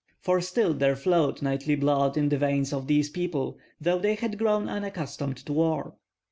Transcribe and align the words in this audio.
For 0.19 0.41
still 0.41 0.73
there 0.73 0.95
flowed 0.95 1.43
knightly 1.43 1.75
blood 1.75 2.17
in 2.17 2.29
the 2.29 2.37
veins 2.39 2.73
of 2.73 2.87
these 2.87 3.07
people, 3.11 3.59
though 3.79 3.99
they 3.99 4.15
had 4.15 4.39
grown 4.39 4.67
unaccustomed 4.67 5.37
to 5.45 5.53
war. 5.53 5.93